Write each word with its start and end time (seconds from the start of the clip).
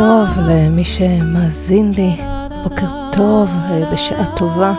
טוב 0.00 0.28
למי 0.48 0.84
שמאזין 0.84 1.92
לי, 1.96 2.16
בוקר 2.62 2.86
טוב, 3.12 3.48
אה, 3.70 3.90
בשעה 3.92 4.36
טובה. 4.36 4.74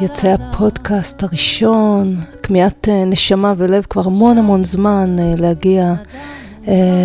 יוצא 0.00 0.28
הפודקאסט 0.28 1.22
הראשון, 1.22 2.20
כמיהת 2.42 2.88
אה, 2.88 3.04
נשמה 3.04 3.54
ולב 3.56 3.86
כבר 3.90 4.02
המון 4.06 4.38
המון 4.38 4.64
זמן 4.64 5.16
אה, 5.18 5.34
להגיע 5.38 5.94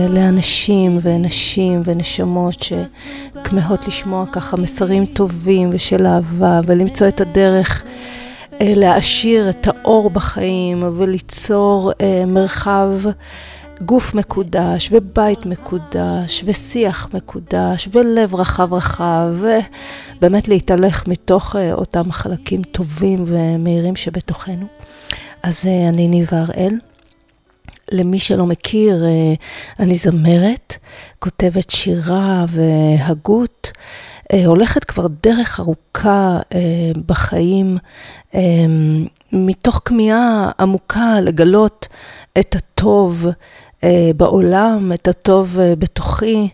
לאנשים 0.09 0.98
ונשים 1.01 1.81
ונשמות 1.84 2.63
שכמהות 2.63 3.87
לשמוע 3.87 4.26
ככה 4.31 4.57
מסרים 4.57 5.05
טובים 5.05 5.70
ושל 5.73 6.07
אהבה 6.07 6.59
ולמצוא 6.65 7.07
את 7.07 7.21
הדרך 7.21 7.85
להעשיר 8.62 9.49
את 9.49 9.67
האור 9.67 10.09
בחיים 10.09 10.84
וליצור 10.98 11.91
מרחב 12.27 12.90
גוף 13.82 14.13
מקודש, 14.13 14.90
ובית 14.91 15.45
מקודש, 15.45 16.44
ושיח 16.45 17.08
מקודש, 17.13 17.90
ולב 17.91 18.36
רחב 18.36 18.73
רחב, 18.73 19.27
ובאמת 20.18 20.48
להתהלך 20.48 21.08
מתוך 21.08 21.55
אה, 21.55 21.73
אותם 21.73 22.12
חלקים 22.12 22.62
טובים 22.63 23.23
ומהירים 23.27 23.96
שבתוכנו. 23.96 24.66
אז 25.44 25.66
אה, 25.68 25.90
אני 25.90 26.07
ניבה 26.07 26.40
הראל. 26.40 26.80
למי 27.91 28.20
שלא 28.20 28.46
מכיר, 28.46 29.05
אה, 29.05 29.34
אני 29.80 29.96
זמרת, 29.96 30.77
כותבת 31.20 31.70
שירה 31.70 32.46
והגות, 32.49 33.71
הולכת 34.45 34.84
כבר 34.84 35.07
דרך 35.23 35.59
ארוכה 35.59 36.39
בחיים, 37.05 37.77
מתוך 39.31 39.81
כמיהה 39.85 40.51
עמוקה 40.59 41.20
לגלות 41.21 41.87
את 42.40 42.55
הטוב 42.55 43.27
אה, 43.84 44.12
בעולם, 44.17 44.91
את 44.93 45.07
הטוב 45.07 45.59
אה, 45.59 45.75
בתוכי, 45.75 46.49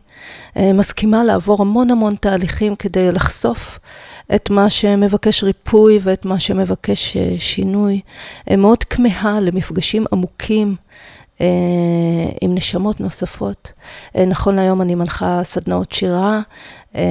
אה, 0.57 0.73
מסכימה 0.73 1.23
לעבור 1.23 1.61
המון 1.61 1.91
המון 1.91 2.15
תהליכים 2.15 2.75
כדי 2.75 3.11
לחשוף 3.11 3.79
את 4.35 4.49
מה 4.49 4.69
שמבקש 4.69 5.43
ריפוי 5.43 5.99
ואת 6.01 6.25
מה 6.25 6.39
שמבקש 6.39 7.17
שינוי. 7.37 8.01
מאוד 8.57 8.83
כמהה 8.83 9.39
למפגשים 9.39 10.05
עמוקים. 10.11 10.75
עם 12.41 12.55
נשמות 12.55 12.99
נוספות. 12.99 13.71
נכון 14.27 14.55
להיום 14.55 14.81
אני 14.81 14.95
מנחה 14.95 15.41
סדנאות 15.43 15.91
שירה 15.91 16.41
אמ, 16.95 17.01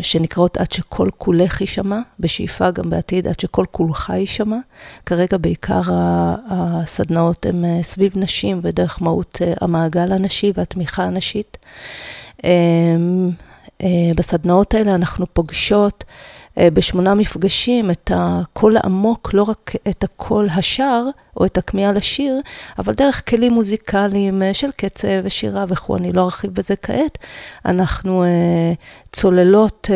שנקראות 0.00 0.56
עד 0.56 0.72
שכל 0.72 1.08
כולך 1.16 1.60
יישמע, 1.60 1.98
בשאיפה 2.20 2.70
גם 2.70 2.90
בעתיד 2.90 3.26
עד 3.26 3.40
שכל 3.40 3.64
כולך 3.70 4.12
יישמע. 4.16 4.56
כרגע 5.06 5.36
בעיקר 5.36 5.80
הסדנאות 6.50 7.46
הן 7.46 7.64
אה, 7.64 7.82
סביב 7.82 8.12
נשים 8.16 8.60
ודרך 8.62 9.02
מהות 9.02 9.38
אה, 9.42 9.52
המעגל 9.60 10.12
הנשי 10.12 10.52
והתמיכה 10.56 11.02
הנשית. 11.02 11.58
אה, 13.82 14.10
בסדנאות 14.16 14.74
האלה 14.74 14.94
אנחנו 14.94 15.26
פוגשות 15.32 16.04
אה, 16.04 16.08
בשמונה 16.60 17.14
מפגשים 17.14 17.90
את 17.90 18.10
הקול 18.14 18.76
העמוק, 18.76 19.30
לא 19.34 19.42
רק 19.42 19.72
את 19.88 20.04
הקול 20.04 20.48
השר 20.50 21.04
או 21.36 21.44
את 21.44 21.58
הכמיהה 21.58 21.92
לשיר, 21.92 22.40
אבל 22.78 22.94
דרך 22.94 23.30
כלים 23.30 23.52
מוזיקליים 23.52 24.42
אה, 24.42 24.54
של 24.54 24.70
קצב 24.76 25.08
ושירה 25.24 25.64
וכו', 25.68 25.96
אני 25.96 26.12
לא 26.12 26.24
ארחיב 26.24 26.54
בזה 26.54 26.76
כעת. 26.76 27.18
אנחנו 27.66 28.24
צוללות 29.12 29.90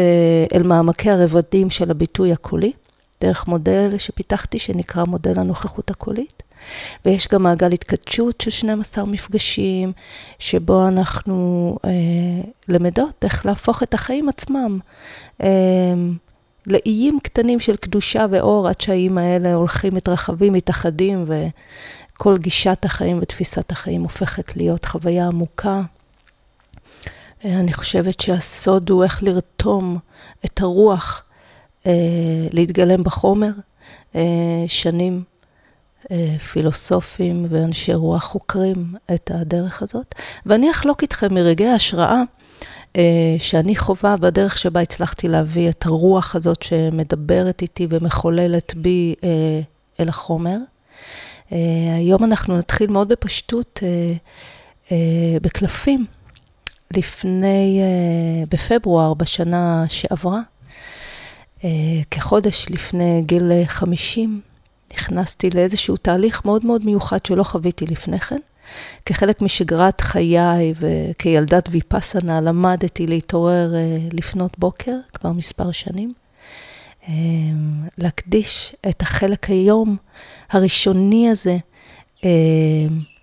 אל 0.55 0.63
מעמקי 0.63 1.11
הרבדים 1.11 1.71
של 1.71 1.91
הביטוי 1.91 2.33
הקולי, 2.33 2.73
דרך 3.21 3.49
מודל 3.49 3.99
שפיתחתי 3.99 4.59
שנקרא 4.59 5.05
מודל 5.05 5.39
הנוכחות 5.39 5.91
הקולית. 5.91 6.43
ויש 7.05 7.29
גם 7.29 7.43
מעגל 7.43 7.73
התקדשות 7.73 8.41
של 8.41 8.51
12 8.51 9.05
מפגשים, 9.05 9.93
שבו 10.39 10.89
אנחנו 10.89 11.77
אה, 11.85 11.91
למדות 12.69 13.25
איך 13.25 13.47
להפוך 13.47 13.83
את 13.83 13.95
החיים 13.95 14.29
עצמם 14.29 14.79
אה, 15.43 15.49
לאיים 16.67 17.19
קטנים 17.23 17.61
של 17.61 17.77
קדושה 17.77 18.27
ואור, 18.31 18.69
עד 18.69 18.81
שהאיים 18.81 19.19
האלה 19.19 19.55
הולכים, 19.55 19.95
מתרחבים, 19.95 20.53
מתאחדים, 20.53 21.25
וכל 21.27 22.39
גישת 22.39 22.85
החיים 22.85 23.19
ותפיסת 23.23 23.73
החיים 23.73 24.03
הופכת 24.03 24.57
להיות 24.57 24.85
חוויה 24.85 25.27
עמוקה. 25.27 25.83
אה, 27.45 27.61
אני 27.61 27.73
חושבת 27.73 28.21
שהסוד 28.21 28.91
הוא 28.91 29.05
איך 29.05 29.23
לרתום 29.23 29.99
את 30.45 30.61
הרוח 30.61 31.23
אה, 31.87 31.93
להתגלם 32.53 33.05
בחומר. 33.05 33.51
אה, 34.15 34.65
שנים 34.67 35.23
אה, 36.11 36.39
פילוסופים 36.39 37.47
ואנשי 37.49 37.95
רוח 37.95 38.25
חוקרים 38.25 38.95
את 39.15 39.31
הדרך 39.35 39.83
הזאת, 39.83 40.15
ואני 40.47 40.71
אחלוק 40.71 41.03
איתכם 41.03 41.35
מרגעי 41.35 41.69
ההשראה 41.69 42.13
אה, 42.13 42.23
שאני 43.39 43.77
חווה 43.77 44.17
בדרך 44.17 44.59
שבה 44.59 44.81
הצלחתי 44.81 45.29
להביא 45.29 45.71
את 45.71 45.87
הרוח 45.87 46.37
הזאת 46.37 46.63
שמדברת 46.63 47.63
איתי 47.63 47.87
ומחוללת 47.91 48.75
בי 48.77 49.15
אה, 49.25 49.61
אל 50.01 50.09
החומר. 50.09 50.57
היום 51.99 52.25
אנחנו 52.25 52.59
נתחיל 52.59 52.93
מאוד 52.93 53.09
בפשטות 53.09 53.81
בקלפים. 55.43 56.07
לפני, 56.97 57.81
בפברואר 58.49 59.15
בשנה 59.15 59.85
שעברה, 59.89 60.41
כחודש 62.11 62.67
לפני 62.71 63.23
גיל 63.27 63.53
50, 63.67 64.41
נכנסתי 64.93 65.51
לאיזשהו 65.51 65.97
תהליך 65.97 66.45
מאוד 66.45 66.67
מאוד 66.67 66.85
מיוחד 66.85 67.27
שלא 67.27 67.43
חוויתי 67.43 67.87
לפני 67.87 68.19
כן. 68.19 68.39
כחלק 69.07 69.43
משגרת 69.43 70.01
חיי 70.01 70.75
וכילדת 70.81 71.69
ויפאסנה 71.71 72.41
למדתי 72.41 73.07
להתעורר 73.07 73.75
אה, 73.75 73.99
לפנות 74.13 74.59
בוקר 74.59 74.97
כבר 75.13 75.33
מספר 75.33 75.73
שנים. 75.73 76.13
אה, 77.09 77.15
להקדיש 77.99 78.77
את 78.89 79.03
החלק 79.03 79.51
היום 79.51 79.97
הראשוני 80.51 81.31
הזה, 81.31 81.57
אה, 82.25 82.31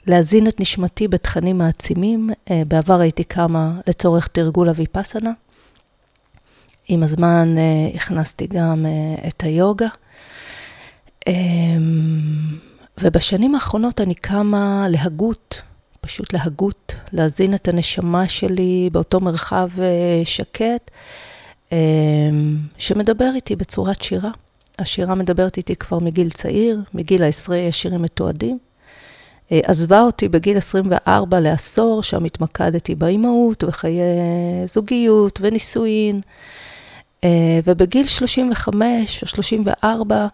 להזין 0.08 0.48
את 0.48 0.60
נשמתי 0.60 1.08
בתכנים 1.08 1.58
מעצימים. 1.58 2.30
בעבר 2.68 3.00
הייתי 3.00 3.24
קמה 3.24 3.74
לצורך 3.88 4.28
תרגול 4.28 4.70
הוויפאסנה. 4.70 5.32
עם 6.88 7.04
הזמן 7.04 7.56
הכנסתי 7.96 8.48
גם 8.48 8.86
את 9.28 9.44
היוגה. 9.44 9.88
ובשנים 13.02 13.56
האחרונות 13.56 14.02
אני 14.02 14.16
קמה 14.16 14.86
להגות, 14.90 15.62
פשוט 16.02 16.34
להגות, 16.34 16.96
להזין 17.14 17.54
את 17.54 17.68
הנשמה 17.68 18.28
שלי 18.28 18.90
באותו 18.92 19.20
מרחב 19.20 19.70
אה, 19.80 20.22
שקט, 20.24 20.92
אמ, 21.72 21.78
שמדבר 22.78 23.30
איתי 23.36 23.56
בצורת 23.56 24.02
שירה. 24.02 24.32
השירה 24.80 25.16
מדברת 25.16 25.58
איתי 25.58 25.76
כבר 25.76 26.00
מגיל 26.00 26.30
צעיר, 26.30 26.82
מגיל 26.94 27.24
העשרה 27.24 27.58
יש 27.58 27.82
שירים 27.82 28.02
מתועדים. 28.02 28.58
אה, 29.52 29.60
עזבה 29.64 30.02
אותי 30.02 30.30
בגיל 30.30 30.58
24 30.58 31.40
לעשור, 31.40 32.04
שם 32.04 32.26
התמקדתי 32.26 32.96
באימהות 32.96 33.64
וחיי 33.64 34.00
זוגיות 34.68 35.40
ונישואין. 35.42 36.22
אה, 37.24 37.60
ובגיל 37.66 38.08
35 38.08 39.22
או 39.22 39.28
34, 39.28 40.16
אה, 40.16 40.28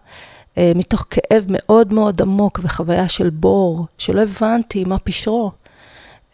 מתוך 0.74 1.06
כאב 1.10 1.44
מאוד 1.48 1.94
מאוד 1.94 2.22
עמוק 2.22 2.60
וחוויה 2.62 3.08
של 3.08 3.30
בור, 3.30 3.86
שלא 3.98 4.20
הבנתי 4.22 4.84
מה 4.84 4.98
פשרו, 4.98 5.52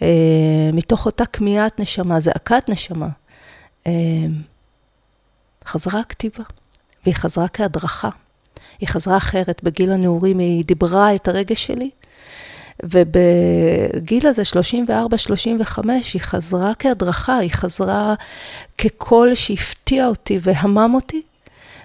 אה, 0.03 0.71
מתוך 0.73 1.07
אותה 1.07 1.27
כמיהת 1.27 1.81
נשמה, 1.81 2.21
זעקת 2.21 2.69
נשמה, 2.69 3.09
אה, 3.87 3.93
חזרה 5.67 6.01
הכתיבה, 6.01 6.45
והיא 7.05 7.15
חזרה 7.15 7.49
כהדרכה. 7.49 8.09
היא 8.81 8.89
חזרה 8.89 9.17
אחרת, 9.17 9.61
בגיל 9.63 9.93
הנעורים 9.93 10.39
היא 10.39 10.65
דיברה 10.65 11.15
את 11.15 11.29
הרגש 11.29 11.67
שלי, 11.67 11.91
ובגיל 12.83 14.27
הזה, 14.27 14.43
34-35, 14.45 16.15
היא 16.15 16.21
חזרה 16.21 16.75
כהדרכה, 16.75 17.37
היא 17.37 17.51
חזרה 17.51 18.15
כקול 18.79 19.35
שהפתיע 19.35 20.07
אותי 20.07 20.39
והמם 20.43 20.93
אותי, 20.95 21.23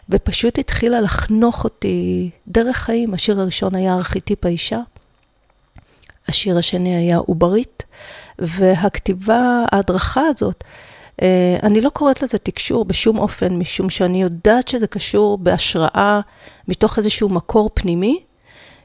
ופשוט 0.10 0.60
התחילה 0.60 1.02
לחנוך 1.02 1.64
אותי 1.64 2.30
דרך 2.48 2.78
חיים. 2.78 3.14
השיר 3.14 3.42
הראשון 3.42 3.76
היה 3.76 3.94
ארכיטיפ 3.94 4.46
האישה, 4.46 4.80
השיר 6.28 6.58
השני 6.58 6.96
היה 6.96 7.18
עוברית, 7.18 7.84
והכתיבה, 8.40 9.66
ההדרכה 9.72 10.22
הזאת, 10.28 10.64
אה, 11.22 11.58
אני 11.64 11.82
לא 11.82 11.90
קוראת 11.90 12.22
לזה 12.22 12.38
תקשור 12.38 12.86
בשום 12.86 13.18
אופן, 13.18 13.56
משום 13.56 13.90
שאני 13.90 14.22
יודעת 14.22 14.68
שזה 14.68 14.88
קשור 14.88 15.38
בהשראה 15.38 16.20
מתוך 16.68 16.98
איזשהו 16.98 17.30
מקור 17.30 17.70
פנימי, 17.74 18.20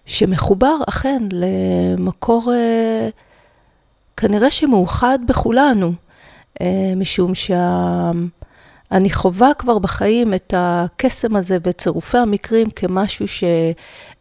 שמחובר 0.07 0.77
אכן 0.89 1.23
למקור 1.33 2.53
אה, 2.53 3.09
כנראה 4.17 4.51
שמאוחד 4.51 5.19
בכולנו, 5.27 5.93
אה, 6.61 6.93
משום 6.97 7.35
שה... 7.35 8.11
אני 8.93 9.11
חווה 9.11 9.55
כבר 9.59 9.79
בחיים 9.79 10.35
את 10.35 10.55
הקסם 10.57 11.37
הזה 11.37 11.59
ואת 11.65 11.79
צירופי 11.79 12.19
המקרים 12.19 12.71
כמשהו 12.71 13.29
שהוא 13.29 13.75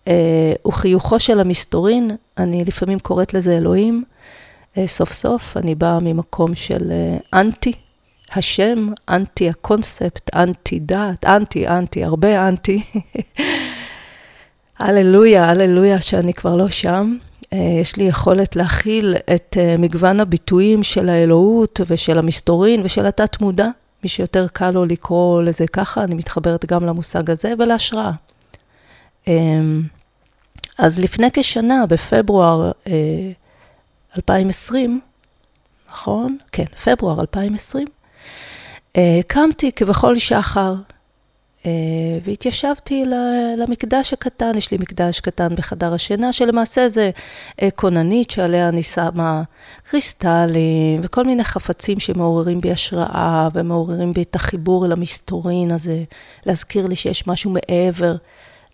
אה, 0.07 0.71
חיוכו 0.71 1.19
של 1.19 1.39
המסתורין, 1.39 2.11
אני 2.37 2.65
לפעמים 2.65 2.99
קוראת 2.99 3.33
לזה 3.33 3.57
אלוהים, 3.57 4.03
סוף 4.85 5.11
סוף 5.11 5.57
אני 5.57 5.75
באה 5.75 5.99
ממקום 5.99 6.55
של 6.55 6.91
אנטי, 7.33 7.73
השם, 8.33 8.89
אנטי 9.09 9.49
הקונספט, 9.49 10.35
אנטי 10.35 10.79
דת, 10.79 11.25
אנטי, 11.25 11.67
אנטי, 11.67 12.03
הרבה 12.03 12.47
אנטי. 12.47 12.83
הללויה, 14.79 15.49
הללויה 15.49 16.01
שאני 16.01 16.33
כבר 16.33 16.55
לא 16.55 16.69
שם. 16.69 17.17
יש 17.81 17.95
לי 17.95 18.03
יכולת 18.03 18.55
להכיל 18.55 19.15
את 19.33 19.57
מגוון 19.79 20.19
הביטויים 20.19 20.83
של 20.83 21.09
האלוהות 21.09 21.81
ושל 21.87 22.19
המסתורין 22.19 22.81
ושל 22.83 23.05
התת-מודע. 23.05 23.67
מי 24.03 24.09
שיותר 24.09 24.47
קל 24.47 24.71
לו 24.71 24.85
לקרוא 24.85 25.43
לזה 25.43 25.67
ככה, 25.67 26.03
אני 26.03 26.15
מתחברת 26.15 26.65
גם 26.65 26.85
למושג 26.85 27.29
הזה 27.29 27.53
ולהשראה. 27.59 28.11
אמ, 29.27 29.81
אז 30.77 30.99
לפני 30.99 31.27
כשנה, 31.33 31.85
בפברואר 31.85 32.71
2020, 34.17 35.01
אה, 35.03 35.91
נכון? 35.91 36.37
כן, 36.51 36.65
פברואר 36.65 37.21
2020, 37.21 37.87
אה, 38.95 39.19
קמתי 39.27 39.71
כבכל 39.71 40.15
שחר, 40.17 40.75
והתיישבתי 42.23 43.05
למקדש 43.57 44.13
הקטן, 44.13 44.51
יש 44.57 44.71
לי 44.71 44.77
מקדש 44.77 45.19
קטן 45.19 45.55
בחדר 45.55 45.93
השינה, 45.93 46.33
שלמעשה 46.33 46.89
זה 46.89 47.11
כוננית 47.75 48.31
שעליה 48.31 48.69
אני 48.69 48.83
שמה 48.83 49.43
קריסטלים 49.83 50.99
וכל 51.03 51.23
מיני 51.23 51.43
חפצים 51.43 51.99
שמעוררים 51.99 52.61
בי 52.61 52.71
השראה 52.71 53.47
ומעוררים 53.53 54.13
בי 54.13 54.21
את 54.21 54.35
החיבור 54.35 54.85
אל 54.85 54.91
המסתורין 54.91 55.71
הזה, 55.71 56.03
להזכיר 56.45 56.87
לי 56.87 56.95
שיש 56.95 57.27
משהו 57.27 57.51
מעבר 57.51 58.15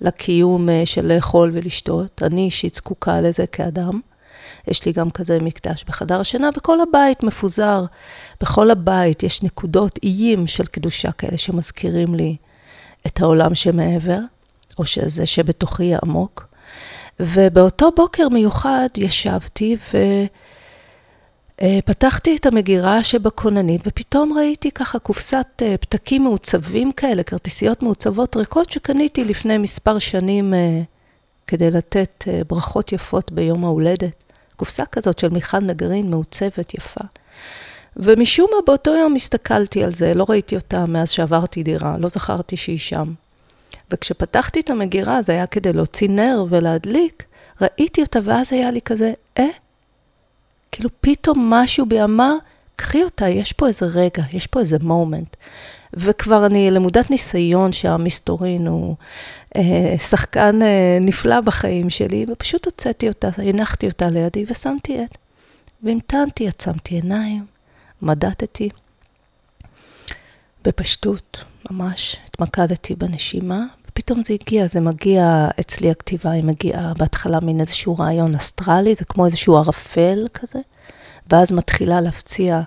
לקיום 0.01 0.69
אה, 0.69 0.81
של 0.85 1.13
לאכול 1.13 1.51
ולשתות. 1.53 2.23
אני 2.23 2.41
אישית 2.41 2.75
זקוקה 2.75 3.21
לזה 3.21 3.47
כאדם. 3.47 3.99
יש 4.67 4.85
לי 4.85 4.91
גם 4.91 5.09
כזה 5.09 5.37
מקדש 5.41 5.83
בחדר 5.87 6.19
השינה, 6.19 6.49
וכל 6.57 6.81
הבית 6.81 7.23
מפוזר. 7.23 7.85
בכל 8.41 8.71
הבית 8.71 9.23
יש 9.23 9.43
נקודות 9.43 9.99
איים 10.03 10.47
של 10.47 10.65
קדושה 10.65 11.11
כאלה 11.11 11.37
שמזכירים 11.37 12.15
לי 12.15 12.35
את 13.05 13.21
העולם 13.21 13.55
שמעבר, 13.55 14.19
או 14.77 14.85
שזה 14.85 15.25
שבתוכי 15.25 15.95
העמוק. 15.95 16.47
ובאותו 17.19 17.91
בוקר 17.95 18.29
מיוחד 18.29 18.87
ישבתי 18.97 19.77
ו... 19.93 19.97
אה, 21.61 21.79
פתחתי 21.85 22.35
את 22.35 22.45
המגירה 22.45 23.03
שבכוננית, 23.03 23.81
ופתאום 23.85 24.33
ראיתי 24.37 24.71
ככה 24.71 24.99
קופסת 24.99 25.47
אה, 25.61 25.77
פתקים 25.77 26.23
מעוצבים 26.23 26.91
כאלה, 26.91 27.23
כרטיסיות 27.23 27.83
מעוצבות 27.83 28.35
ריקות, 28.35 28.71
שקניתי 28.71 29.23
לפני 29.23 29.57
מספר 29.57 29.99
שנים 29.99 30.53
אה, 30.53 30.81
כדי 31.47 31.71
לתת 31.71 32.25
ברכות 32.47 32.91
יפות 32.91 33.31
ביום 33.31 33.63
ההולדת. 33.63 34.23
קופסה 34.55 34.85
כזאת 34.85 35.19
של 35.19 35.29
מיכל 35.29 35.59
נגרין, 35.59 36.09
מעוצבת, 36.09 36.73
יפה. 36.73 37.01
ומשום 37.99 38.47
מה 38.51 38.57
באותו 38.65 38.95
יום 38.95 39.15
הסתכלתי 39.15 39.83
על 39.83 39.93
זה, 39.93 40.13
לא 40.13 40.25
ראיתי 40.29 40.55
אותה 40.55 40.85
מאז 40.85 41.09
שעברתי 41.09 41.63
דירה, 41.63 41.97
לא 41.99 42.09
זכרתי 42.09 42.57
שהיא 42.57 42.79
שם. 42.79 43.13
וכשפתחתי 43.91 44.59
את 44.59 44.69
המגירה, 44.69 45.21
זה 45.21 45.31
היה 45.31 45.47
כדי 45.47 45.73
להוציא 45.73 46.09
נר 46.09 46.45
ולהדליק, 46.49 47.23
ראיתי 47.61 48.01
אותה, 48.01 48.19
ואז 48.23 48.53
היה 48.53 48.71
לי 48.71 48.81
כזה, 48.81 49.13
אה? 49.39 49.47
כאילו 50.71 50.89
פתאום 51.01 51.53
משהו 51.53 51.85
בי 51.85 52.03
אמר, 52.03 52.35
קחי 52.75 53.03
אותה, 53.03 53.29
יש 53.29 53.53
פה 53.53 53.67
איזה 53.67 53.85
רגע, 53.85 54.23
יש 54.33 54.47
פה 54.47 54.59
איזה 54.59 54.77
מומנט. 54.81 55.35
וכבר 55.93 56.45
אני 56.45 56.71
למודת 56.71 57.11
ניסיון 57.11 57.71
שהמסתורין 57.71 58.67
הוא 58.67 58.95
אה, 59.55 59.95
שחקן 59.99 60.61
אה, 60.61 60.97
נפלא 61.01 61.41
בחיים 61.41 61.89
שלי, 61.89 62.25
ופשוט 62.29 62.65
הוצאתי 62.65 63.07
אותה, 63.07 63.29
הנחתי 63.37 63.87
אותה 63.87 64.09
לידי 64.09 64.45
ושמתי 64.49 64.99
עד. 64.99 65.17
והמתנתי, 65.83 66.47
עצמתי 66.47 66.95
עיניים, 66.95 67.45
מדדתי. 68.01 68.69
בפשטות, 70.63 71.43
ממש 71.71 72.17
התמקדתי 72.25 72.95
בנשימה, 72.95 73.65
פתאום 73.93 74.23
זה 74.23 74.33
הגיע, 74.33 74.67
זה 74.67 74.79
מגיע, 74.79 75.47
אצלי 75.59 75.91
הכתיבה 75.91 76.31
היא 76.31 76.43
מגיעה 76.43 76.93
בהתחלה 76.97 77.39
מין 77.39 77.59
איזשהו 77.61 77.95
רעיון 77.97 78.35
אסטרלי, 78.35 78.95
זה 78.95 79.05
כמו 79.05 79.25
איזשהו 79.25 79.57
ערפל 79.57 80.27
כזה, 80.33 80.59
ואז 81.31 81.51
מתחילה 81.51 82.01
להפציע 82.01 82.61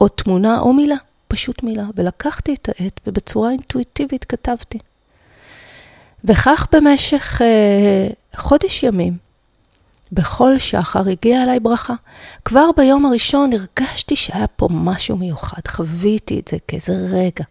או 0.00 0.08
תמונה 0.08 0.60
או 0.60 0.72
מילה, 0.72 0.94
פשוט 1.28 1.62
מילה, 1.62 1.84
ולקחתי 1.94 2.54
את 2.54 2.68
העט 2.68 3.00
ובצורה 3.06 3.50
אינטואיטיבית 3.50 4.24
כתבתי. 4.24 4.78
וכך 6.24 6.66
במשך 6.72 7.42
אה, 7.42 8.08
חודש 8.36 8.82
ימים, 8.82 9.16
בכל 10.14 10.58
שחר 10.58 11.08
הגיעה 11.08 11.42
אליי 11.42 11.60
ברכה. 11.60 11.94
כבר 12.44 12.70
ביום 12.76 13.06
הראשון 13.06 13.50
הרגשתי 13.52 14.16
שהיה 14.16 14.46
פה 14.46 14.68
משהו 14.70 15.16
מיוחד, 15.16 15.68
חוויתי 15.68 16.40
את 16.40 16.48
זה 16.48 16.56
כאיזה 16.68 16.92
רגע. 17.12 17.44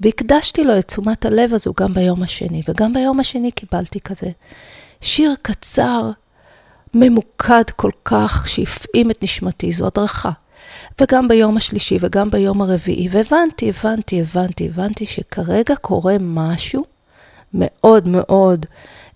והקדשתי 0.00 0.64
לו 0.64 0.78
את 0.78 0.84
תשומת 0.84 1.24
הלב 1.24 1.54
הזו 1.54 1.72
גם 1.80 1.94
ביום 1.94 2.22
השני, 2.22 2.62
וגם 2.68 2.92
ביום 2.92 3.20
השני 3.20 3.50
קיבלתי 3.50 4.00
כזה 4.00 4.30
שיר 5.00 5.34
קצר, 5.42 6.10
ממוקד 6.94 7.70
כל 7.76 7.90
כך, 8.04 8.48
שהפעים 8.48 9.10
את 9.10 9.22
נשמתי, 9.22 9.72
זו 9.72 9.86
הדרכה. 9.86 10.30
וגם 11.00 11.28
ביום 11.28 11.56
השלישי 11.56 11.98
וגם 12.00 12.30
ביום 12.30 12.62
הרביעי, 12.62 13.08
והבנתי, 13.10 13.68
הבנתי, 13.68 14.20
הבנתי, 14.20 14.68
הבנתי 14.68 15.06
שכרגע 15.06 15.76
קורה 15.76 16.16
משהו 16.20 16.84
מאוד 17.54 18.08
מאוד 18.08 18.66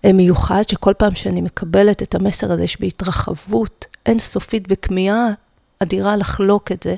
אה, 0.05 0.13
מיוחד, 0.13 0.63
שכל 0.69 0.93
פעם 0.97 1.15
שאני 1.15 1.41
מקבלת 1.41 2.03
את 2.03 2.15
המסר 2.15 2.51
הזה, 2.51 2.63
יש 2.63 2.81
בהתרחבות 2.81 3.85
אינסופית 4.05 4.63
וכמיהה 4.69 5.29
אדירה 5.79 6.15
לחלוק 6.15 6.71
את 6.71 6.83
זה. 6.83 6.95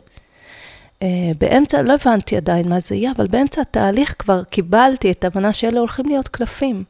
אה, 1.03 1.31
באמצע, 1.39 1.81
לא 1.81 1.93
הבנתי 1.93 2.37
עדיין 2.37 2.69
מה 2.69 2.79
זה 2.79 2.95
יהיה, 2.95 3.11
אבל 3.15 3.27
באמצע 3.27 3.61
התהליך 3.61 4.15
כבר 4.19 4.43
קיבלתי 4.43 5.11
את 5.11 5.23
ההבנה 5.23 5.53
שאלה 5.53 5.79
הולכים 5.79 6.05
להיות 6.05 6.27
קלפים. 6.27 6.83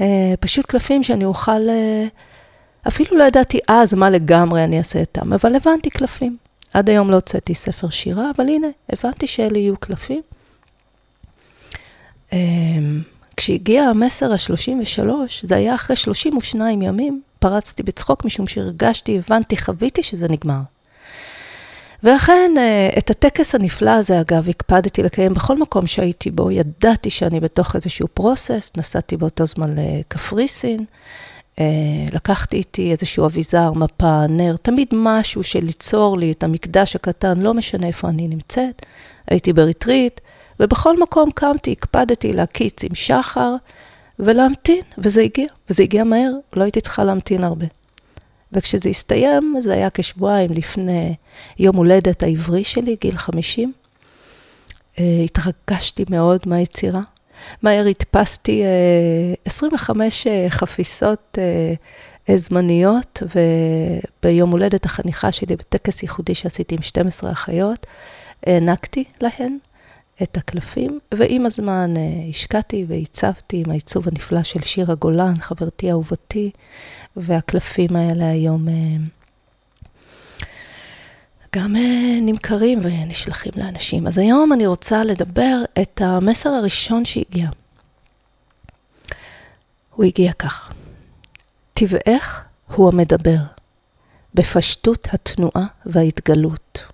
אה, 0.00 0.34
פשוט 0.40 0.66
קלפים 0.66 1.02
שאני 1.02 1.24
אוכל, 1.24 1.60
אפילו 2.88 3.16
לא 3.16 3.24
ידעתי 3.24 3.58
אז 3.68 3.94
מה 3.94 4.10
לגמרי 4.10 4.64
אני 4.64 4.78
אעשה 4.78 4.98
איתם, 4.98 5.32
אבל 5.32 5.54
הבנתי 5.54 5.90
קלפים. 5.90 6.36
עד 6.74 6.90
היום 6.90 7.10
לא 7.10 7.14
הוצאתי 7.14 7.54
ספר 7.54 7.90
שירה, 7.90 8.30
אבל 8.36 8.48
הנה, 8.48 8.66
הבנתי 8.92 9.26
שאלה 9.26 9.58
יהיו 9.58 9.76
קלפים. 9.76 10.22
כשהגיע 13.40 13.82
המסר 13.82 14.32
ה-33, 14.32 15.08
זה 15.42 15.56
היה 15.56 15.74
אחרי 15.74 15.96
32 15.96 16.82
ימים, 16.82 17.22
פרצתי 17.38 17.82
בצחוק 17.82 18.24
משום 18.24 18.46
שהרגשתי, 18.46 19.18
הבנתי, 19.18 19.56
חוויתי 19.56 20.02
שזה 20.02 20.28
נגמר. 20.28 20.60
ואכן, 22.02 22.50
אה, 22.58 22.90
את 22.98 23.10
הטקס 23.10 23.54
הנפלא 23.54 23.90
הזה, 23.90 24.20
אגב, 24.20 24.48
הקפדתי 24.48 25.02
לקיים 25.02 25.32
בכל 25.32 25.56
מקום 25.56 25.86
שהייתי 25.86 26.30
בו. 26.30 26.50
ידעתי 26.50 27.10
שאני 27.10 27.40
בתוך 27.40 27.76
איזשהו 27.76 28.08
פרוסס, 28.14 28.72
נסעתי 28.76 29.16
באותו 29.16 29.46
זמן 29.46 29.74
לקפריסין, 29.78 30.84
אה, 31.58 31.64
לקחתי 32.12 32.56
איתי 32.56 32.92
איזשהו 32.92 33.26
אביזר, 33.26 33.72
מפה, 33.72 34.26
נר, 34.28 34.56
תמיד 34.56 34.88
משהו 34.92 35.42
של 35.42 35.64
ליצור 35.64 36.18
לי 36.18 36.32
את 36.32 36.42
המקדש 36.42 36.96
הקטן, 36.96 37.40
לא 37.40 37.54
משנה 37.54 37.86
איפה 37.86 38.08
אני 38.08 38.28
נמצאת. 38.28 38.86
הייתי 39.28 39.52
בריטריט, 39.52 40.20
ובכל 40.60 41.00
מקום 41.00 41.30
קמתי, 41.30 41.72
הקפדתי 41.72 42.32
להקיץ 42.32 42.84
עם 42.84 42.94
שחר 42.94 43.54
ולהמתין, 44.18 44.82
וזה 44.98 45.20
הגיע, 45.20 45.46
וזה 45.70 45.82
הגיע 45.82 46.04
מהר, 46.04 46.32
לא 46.56 46.62
הייתי 46.62 46.80
צריכה 46.80 47.04
להמתין 47.04 47.44
הרבה. 47.44 47.66
וכשזה 48.52 48.88
הסתיים, 48.88 49.56
זה 49.60 49.74
היה 49.74 49.90
כשבועיים 49.90 50.50
לפני 50.50 51.14
יום 51.58 51.76
הולדת 51.76 52.22
העברי 52.22 52.64
שלי, 52.64 52.96
גיל 53.00 53.16
50. 53.16 53.72
Uh, 54.94 55.00
התרגשתי 55.24 56.04
מאוד 56.08 56.40
מהיצירה. 56.46 57.00
מהר 57.62 57.86
הדפסתי 57.86 58.62
uh, 58.62 59.40
25 59.44 60.26
uh, 60.26 60.30
חפיסות 60.50 61.38
uh, 62.28 62.32
זמניות, 62.36 63.22
וביום 64.24 64.50
הולדת 64.50 64.84
החניכה 64.84 65.32
שלי, 65.32 65.56
בטקס 65.56 66.02
ייחודי 66.02 66.34
שעשיתי 66.34 66.74
עם 66.74 66.82
12 66.82 67.32
אחיות, 67.32 67.86
הענקתי 68.46 69.04
להן 69.20 69.58
את 70.22 70.36
הקלפים, 70.36 70.98
ועם 71.14 71.46
הזמן 71.46 71.94
uh, 71.96 72.30
השקעתי 72.30 72.84
והצבתי 72.88 73.62
עם 73.66 73.70
העיצוב 73.70 74.08
הנפלא 74.08 74.42
של 74.42 74.60
שירה 74.60 74.94
גולן, 74.94 75.34
חברתי 75.40 75.90
אהובתי, 75.90 76.50
והקלפים 77.16 77.96
האלה 77.96 78.30
היום 78.30 78.68
uh, 78.68 78.72
גם 81.56 81.76
uh, 81.76 81.78
נמכרים 82.22 82.78
ונשלחים 82.82 83.52
לאנשים. 83.56 84.06
אז 84.06 84.18
היום 84.18 84.52
אני 84.52 84.66
רוצה 84.66 85.04
לדבר 85.04 85.62
את 85.82 86.00
המסר 86.04 86.50
הראשון 86.50 87.04
שהגיע. 87.04 87.48
הוא 89.94 90.04
הגיע 90.04 90.32
כך: 90.32 90.72
טבעך 91.74 92.44
הוא 92.66 92.88
המדבר, 92.88 93.40
בפשטות 94.34 95.08
התנועה 95.12 95.66
וההתגלות. 95.86 96.89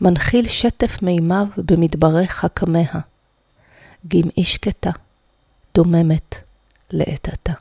מנחיל 0.00 0.48
שטף 0.48 1.02
מימיו 1.02 1.46
במדבריך 1.56 2.46
כמיה, 2.54 3.00
גמעי 4.08 4.44
שקטה, 4.44 4.90
דוממת 5.74 6.36
לעת 6.92 7.28
עתה. 7.28 7.52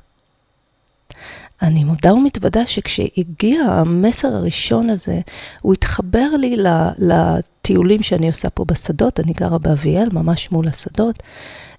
אני 1.62 1.84
מודה 1.84 2.14
ומתוודה 2.14 2.68
שכשהגיע 2.68 3.62
המסר 3.64 4.28
הראשון 4.28 4.90
הזה, 4.90 5.20
הוא 5.62 5.74
התחבר 5.74 6.30
לי 6.40 6.56
לטיולים 6.98 8.04
שאני 8.04 8.28
עושה 8.28 8.50
פה 8.50 8.66
בשדות, 8.66 9.20
אני 9.20 9.34
גרה 9.34 9.58
באביאל, 9.58 10.10
ממש 10.14 10.52
מול 10.52 10.68
השדות, 10.68 11.24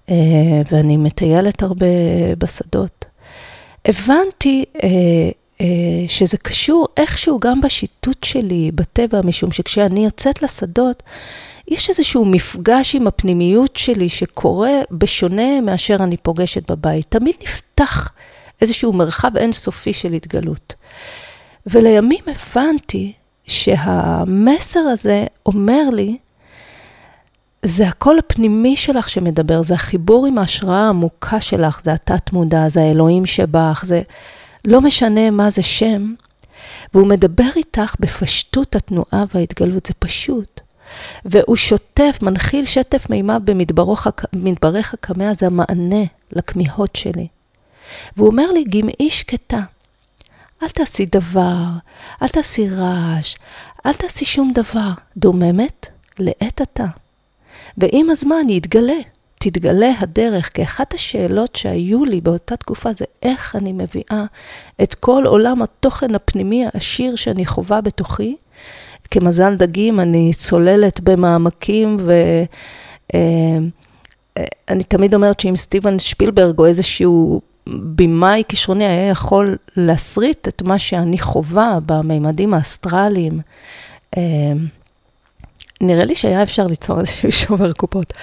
אה, 0.09 0.15
ואני 0.71 0.97
מטיילת 0.97 1.63
הרבה 1.63 1.85
בשדות. 2.37 3.05
הבנתי 3.85 4.65
אה, 4.83 4.89
שזה 6.07 6.37
קשור 6.37 6.87
איכשהו 6.97 7.39
גם 7.39 7.61
בשיטוט 7.61 8.23
שלי 8.23 8.71
בטבע, 8.75 9.21
משום 9.23 9.51
שכשאני 9.51 10.05
יוצאת 10.05 10.41
לשדות, 10.41 11.03
יש 11.67 11.89
איזשהו 11.89 12.25
מפגש 12.25 12.95
עם 12.95 13.07
הפנימיות 13.07 13.75
שלי 13.75 14.09
שקורה 14.09 14.71
בשונה 14.91 15.61
מאשר 15.61 15.95
אני 15.95 16.17
פוגשת 16.17 16.71
בבית. 16.71 17.05
תמיד 17.09 17.35
נפתח 17.43 18.09
איזשהו 18.61 18.93
מרחב 18.93 19.37
אינסופי 19.37 19.93
של 19.93 20.13
התגלות. 20.13 20.75
ולימים 21.65 22.23
הבנתי 22.27 23.13
שהמסר 23.47 24.79
הזה 24.79 25.25
אומר 25.45 25.89
לי, 25.93 26.17
זה 27.63 27.87
הקול 27.87 28.19
הפנימי 28.19 28.75
שלך 28.75 29.09
שמדבר, 29.09 29.63
זה 29.63 29.73
החיבור 29.73 30.25
עם 30.25 30.37
ההשראה 30.37 30.85
העמוקה 30.85 31.41
שלך, 31.41 31.81
זה 31.83 31.93
התת-מודע, 31.93 32.69
זה 32.69 32.81
האלוהים 32.81 33.25
שבך, 33.25 33.83
זה 33.85 34.01
לא 34.65 34.81
משנה 34.81 35.31
מה 35.31 35.49
זה 35.49 35.61
שם, 35.61 36.13
והוא 36.93 37.07
מדבר 37.07 37.49
איתך 37.55 37.95
בפשטות 37.99 38.75
התנועה 38.75 39.23
וההתגלות, 39.33 39.85
זה 39.85 39.93
פשוט. 39.93 40.61
והוא 41.25 41.55
שוטף, 41.55 42.19
מנחיל 42.21 42.65
שטף 42.65 43.09
מימה 43.09 43.39
במדבריך 43.39 44.93
הקמע, 44.93 45.33
זה 45.33 45.45
המענה 45.45 46.03
לכמיהות 46.31 46.95
שלי. 46.95 47.27
והוא 48.17 48.29
אומר 48.29 48.51
לי, 48.51 48.63
גמעי 48.63 49.09
שקטה, 49.09 49.59
אל 50.63 50.69
תעשי 50.69 51.05
דבר, 51.05 51.63
אל 52.21 52.27
תעשי 52.27 52.69
רעש, 52.69 53.35
אל 53.85 53.93
תעשי 53.93 54.25
שום 54.25 54.51
דבר. 54.53 54.89
דוממת 55.17 55.87
לעת 56.19 56.61
עתה. 56.61 56.85
ועם 57.77 58.09
הזמן 58.09 58.49
יתגלה, 58.49 58.99
תתגלה 59.43 59.91
הדרך, 59.99 60.49
כי 60.53 60.63
אחת 60.63 60.93
השאלות 60.93 61.55
שהיו 61.55 62.05
לי 62.05 62.21
באותה 62.21 62.55
תקופה 62.55 62.93
זה 62.93 63.05
איך 63.23 63.55
אני 63.55 63.71
מביאה 63.71 64.25
את 64.83 64.95
כל 64.95 65.23
עולם 65.25 65.61
התוכן 65.61 66.15
הפנימי 66.15 66.65
העשיר 66.65 67.15
שאני 67.15 67.45
חווה 67.45 67.81
בתוכי. 67.81 68.35
כמזל 69.11 69.55
דגים, 69.55 69.99
אני 69.99 70.31
צוללת 70.33 70.99
במעמקים 70.99 71.97
ו... 71.99 72.11
אה, 73.13 73.19
אה, 74.37 74.43
אני 74.69 74.83
תמיד 74.83 75.13
אומרת 75.13 75.39
שאם 75.39 75.55
סטיבן 75.55 75.99
שפילברג 75.99 76.59
או 76.59 76.65
איזשהו 76.65 77.41
במאי 77.67 78.43
כישרוני 78.47 78.85
היה 78.85 79.09
יכול 79.09 79.57
להסריט 79.77 80.47
את 80.47 80.61
מה 80.61 80.79
שאני 80.79 81.19
חווה 81.19 81.79
במימדים 81.85 82.53
האסטרליים. 82.53 83.39
אה, 85.81 85.85
נראה 85.85 86.05
לי 86.05 86.15
שהיה 86.15 86.43
אפשר 86.43 86.67
ליצור 86.67 86.99
איזשהו 86.99 87.31
שובר 87.31 87.73
קופות. 87.73 88.13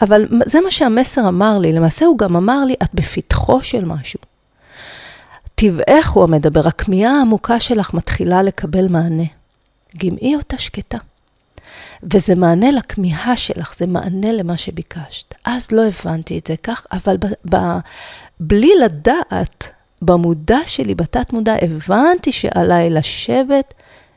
אבל 0.00 0.24
זה 0.46 0.60
מה 0.60 0.70
שהמסר 0.70 1.28
אמר 1.28 1.58
לי. 1.58 1.72
למעשה 1.72 2.06
הוא 2.06 2.18
גם 2.18 2.36
אמר 2.36 2.64
לי, 2.64 2.74
את 2.82 2.94
בפתחו 2.94 3.62
של 3.62 3.84
משהו. 3.84 4.20
טבעך 5.54 6.10
הוא 6.10 6.24
המדבר, 6.24 6.68
הכמיהה 6.68 7.18
העמוקה 7.18 7.60
שלך 7.60 7.94
מתחילה 7.94 8.42
לקבל 8.42 8.88
מענה. 8.88 9.24
גמעי 9.96 10.36
אותה 10.36 10.58
שקטה. 10.58 10.98
וזה 12.02 12.34
מענה 12.34 12.70
לכמיהה 12.70 13.36
שלך, 13.36 13.74
זה 13.76 13.86
מענה 13.86 14.32
למה 14.32 14.56
שביקשת. 14.56 15.34
אז 15.44 15.72
לא 15.72 15.82
הבנתי 15.86 16.38
את 16.38 16.46
זה 16.46 16.54
כך, 16.62 16.86
אבל 16.92 17.16
ב, 17.16 17.26
ב, 17.54 17.56
בלי 18.40 18.70
לדעת, 18.84 19.72
במודע 20.02 20.58
שלי, 20.66 20.94
בתת 20.94 21.32
מודע, 21.32 21.54
הבנתי 21.62 22.32
שעליי 22.32 22.90
לשבת, 22.90 23.74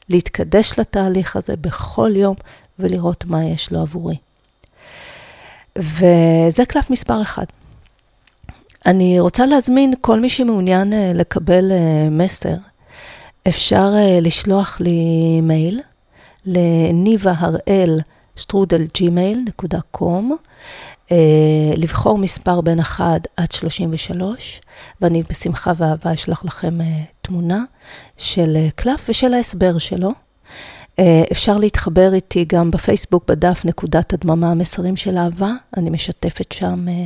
להתקדש 0.10 0.80
לתהליך 0.80 1.36
הזה 1.36 1.56
בכל 1.56 2.12
יום 2.16 2.36
ולראות 2.82 3.26
מה 3.26 3.46
יש 3.46 3.72
לו 3.72 3.82
עבורי. 3.82 4.16
וזה 5.78 6.66
קלף 6.68 6.90
מספר 6.90 7.22
אחד. 7.22 7.46
אני 8.86 9.20
רוצה 9.20 9.46
להזמין 9.46 9.94
כל 10.02 10.20
מי 10.20 10.30
שמעוניין 10.30 10.94
אה, 10.94 11.12
לקבל 11.16 11.72
אה, 11.72 12.10
מסר, 12.12 12.56
אפשר 13.48 13.92
אה, 13.96 14.20
לשלוח 14.22 14.78
לי 14.80 15.40
מייל 15.42 15.80
לניבה 16.46 17.34
הראל 17.38 18.00
שטרודל 18.36 18.86
ג'ימייל.קום, 18.94 20.36
לבחור 21.78 22.18
מספר 22.18 22.62
בין 22.62 22.80
1 22.80 23.28
עד 23.38 23.52
33, 23.52 24.62
ואני 25.02 25.24
בשמחה 25.30 25.72
ואהבה 25.78 26.14
אשלח 26.14 26.46
לכם 26.46 26.78
תמונה 27.22 27.64
של 28.18 28.58
קלף 28.76 29.06
ושל 29.10 29.34
ההסבר 29.34 29.78
שלו. 29.78 30.12
אה, 31.00 31.24
אפשר 31.32 31.58
להתחבר 31.58 32.14
איתי 32.14 32.46
גם 32.48 32.72
בפייסבוק, 32.72 33.24
בדף 33.28 33.62
נקודת 33.66 34.14
הדממה, 34.14 34.54
מסרים 34.54 34.96
של 34.96 35.18
אהבה. 35.18 35.52
אני 35.78 35.90
משתפת 35.90 36.52
שם 36.52 36.88
אה, 36.90 37.06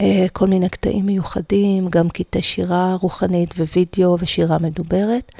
אה, 0.00 0.26
כל 0.32 0.46
מיני 0.46 0.68
קטעים 0.68 1.06
מיוחדים, 1.06 1.88
גם 1.88 2.08
קטעי 2.08 2.42
שירה 2.42 2.96
רוחנית 3.00 3.54
ווידאו 3.58 4.16
ושירה 4.20 4.58
מדוברת. 4.58 5.32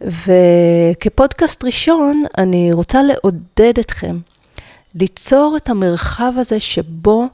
וכפודקאסט 0.00 1.64
ראשון, 1.64 2.24
אני 2.38 2.72
רוצה 2.72 3.02
לעודד 3.02 3.78
אתכם 3.80 4.18
ליצור 4.94 5.56
את 5.56 5.68
המרחב 5.68 6.32
הזה 6.36 6.60
שבו 6.60 7.26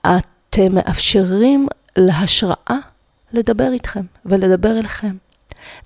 אתם 0.00 0.74
מאפשרים 0.74 1.68
להשראה 1.96 2.78
לדבר 3.32 3.72
איתכם 3.72 4.02
ולדבר 4.26 4.78
אליכם. 4.78 5.16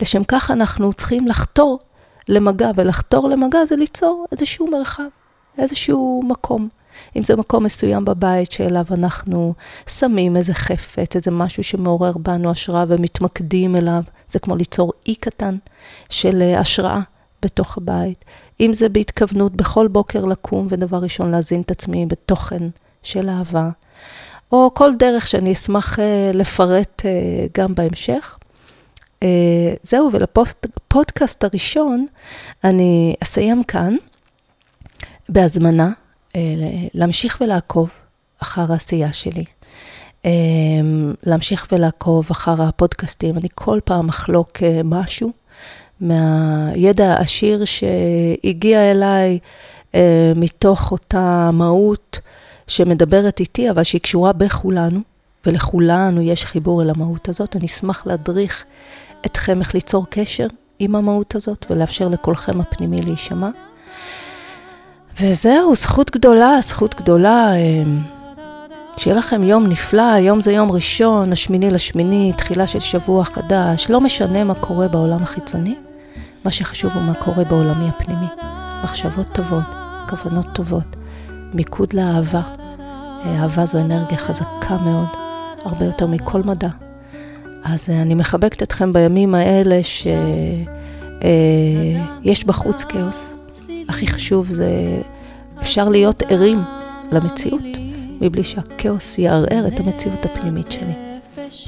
לשם 0.02 0.24
כך 0.24 0.50
אנחנו 0.50 0.92
צריכים 0.92 1.28
לחתור 1.28 1.78
למגע, 2.28 2.70
ולחתור 2.74 3.28
למגע 3.28 3.58
זה 3.64 3.76
ליצור 3.76 4.26
איזשהו 4.32 4.66
מרחב, 4.70 5.08
איזשהו 5.58 6.22
מקום. 6.24 6.68
אם 7.16 7.22
זה 7.22 7.36
מקום 7.36 7.64
מסוים 7.64 8.04
בבית 8.04 8.52
שאליו 8.52 8.84
אנחנו 8.90 9.54
שמים 9.86 10.36
איזה 10.36 10.54
חפץ, 10.54 11.16
איזה 11.16 11.30
משהו 11.30 11.64
שמעורר 11.64 12.12
בנו 12.18 12.50
השראה 12.50 12.84
ומתמקדים 12.88 13.76
אליו, 13.76 14.02
זה 14.28 14.38
כמו 14.38 14.56
ליצור 14.56 14.92
אי 15.06 15.14
קטן 15.14 15.56
של 16.08 16.42
אה, 16.42 16.60
השראה 16.60 17.00
בתוך 17.42 17.76
הבית. 17.76 18.24
אם 18.60 18.74
זה 18.74 18.88
בהתכוונות 18.88 19.56
בכל 19.56 19.88
בוקר 19.88 20.24
לקום 20.24 20.66
ודבר 20.70 20.98
ראשון 20.98 21.30
להזין 21.30 21.60
את 21.60 21.70
עצמי 21.70 22.06
בתוכן 22.06 22.68
של 23.02 23.28
אהבה, 23.28 23.70
או 24.52 24.70
כל 24.74 24.94
דרך 24.94 25.26
שאני 25.26 25.52
אשמח 25.52 25.98
אה, 25.98 26.30
לפרט 26.34 27.02
אה, 27.04 27.10
גם 27.58 27.74
בהמשך. 27.74 28.38
אה, 29.22 29.74
זהו, 29.82 30.10
ולפודקאסט 30.12 31.44
הראשון 31.44 32.06
אני 32.64 33.14
אסיים 33.22 33.62
כאן 33.64 33.96
בהזמנה 35.28 35.90
אה, 36.36 36.40
להמשיך 36.94 37.38
ולעקוב 37.40 37.90
אחר 38.42 38.72
העשייה 38.72 39.12
שלי. 39.12 39.44
אה, 40.24 40.30
להמשיך 41.22 41.66
ולעקוב 41.72 42.26
אחר 42.30 42.62
הפודקאסטים. 42.62 43.36
אני 43.36 43.48
כל 43.54 43.80
פעם 43.84 44.08
אחלוק 44.08 44.50
משהו 44.84 45.32
מהידע 46.00 47.12
העשיר 47.12 47.64
שהגיע 47.64 48.90
אליי 48.90 49.38
מתוך 50.36 50.92
אותה 50.92 51.50
מהות 51.52 52.18
שמדברת 52.66 53.40
איתי, 53.40 53.70
אבל 53.70 53.82
שהיא 53.82 54.00
קשורה 54.00 54.32
בכולנו, 54.32 55.00
ולכולנו 55.46 56.22
יש 56.22 56.44
חיבור 56.44 56.82
אל 56.82 56.90
המהות 56.90 57.28
הזאת. 57.28 57.56
אני 57.56 57.66
אשמח 57.66 58.06
להדריך 58.06 58.64
אתכם 59.48 59.60
איך 59.60 59.74
ליצור 59.74 60.06
קשר 60.10 60.46
עם 60.78 60.94
המהות 60.94 61.34
הזאת 61.34 61.66
ולאפשר 61.70 62.08
לקולכם 62.08 62.60
הפנימי 62.60 63.02
להישמע. 63.02 63.48
וזהו, 65.20 65.74
זכות 65.74 66.10
גדולה, 66.10 66.58
זכות 66.62 66.94
גדולה. 66.94 67.54
אמ, 67.54 67.98
שיהיה 68.96 69.16
לכם 69.16 69.42
יום 69.42 69.66
נפלא, 69.66 70.12
היום 70.12 70.40
זה 70.40 70.52
יום 70.52 70.72
ראשון, 70.72 71.32
השמיני 71.32 71.70
לשמיני, 71.70 72.32
תחילה 72.36 72.66
של 72.66 72.80
שבוע 72.80 73.24
חדש, 73.24 73.90
לא 73.90 74.00
משנה 74.00 74.44
מה 74.44 74.54
קורה 74.54 74.88
בעולם 74.88 75.22
החיצוני, 75.22 75.74
מה 76.44 76.50
שחשוב 76.50 76.92
הוא 76.94 77.02
מה 77.02 77.14
קורה 77.14 77.44
בעולמי 77.44 77.88
הפנימי. 77.88 78.28
מחשבות 78.84 79.26
טובות, 79.32 79.74
כוונות 80.08 80.46
טובות, 80.52 80.96
מיקוד 81.54 81.92
לאהבה. 81.92 82.42
אה, 83.24 83.42
אהבה 83.42 83.66
זו 83.66 83.78
אנרגיה 83.78 84.18
חזקה 84.18 84.76
מאוד, 84.84 85.08
הרבה 85.64 85.84
יותר 85.84 86.06
מכל 86.06 86.42
מדע, 86.42 86.68
אז 87.68 87.90
אה, 87.90 88.02
אני 88.02 88.14
מחבקת 88.14 88.62
אתכם 88.62 88.92
בימים 88.92 89.34
האלה 89.34 89.82
שיש 89.82 90.10
אה, 92.40 92.46
בחוץ 92.46 92.84
כאוס. 92.84 93.34
הכי 93.88 94.06
חשוב 94.06 94.46
זה, 94.46 95.00
אפשר 95.60 95.88
להיות 95.88 96.22
ערים 96.22 96.58
למציאות, 97.12 97.62
מבלי 98.20 98.44
שהכאוס 98.44 99.18
יערער 99.18 99.66
את 99.66 99.80
המציאות 99.80 100.24
הפנימית 100.24 100.72
שלי. 100.72 100.92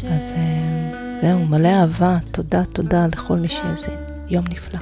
אז 0.08 0.34
אה, 0.36 0.90
זהו, 1.22 1.46
מלא 1.46 1.68
אהבה, 1.68 2.18
תודה, 2.32 2.64
תודה 2.64 3.06
לכל 3.06 3.36
מי 3.36 3.48
שהאזין. 3.48 3.94
יום 4.28 4.44
נפלא. 4.52 4.80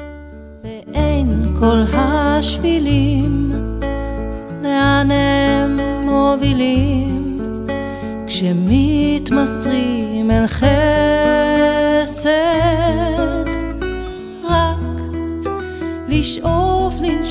ואין 0.64 1.54
כל 1.58 1.82
השבילים, 1.94 3.52
לאן 4.62 5.10
הם 5.10 5.76
מובילים? 6.04 7.36
כשמתמסרים 8.26 10.30
אל 10.30 10.46
חסד 10.46 10.97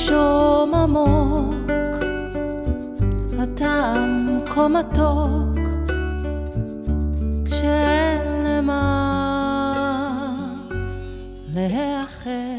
לנשום 0.10 0.76
עמוק, 0.76 1.70
הטעם 3.40 4.38
כה 4.46 4.68
מתוק, 4.68 5.60
כשאין 7.46 8.46
למה 8.46 8.84
להיאחז. 11.56 12.57